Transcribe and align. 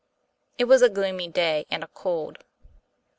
It 0.57 0.63
was 0.63 0.81
a 0.81 0.89
gloomy 0.89 1.27
day 1.27 1.67
and 1.69 1.83
a 1.83 1.87
cold. 1.87 2.39